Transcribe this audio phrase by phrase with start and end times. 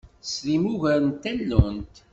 [0.21, 1.93] Tesrim ugar n tallunt?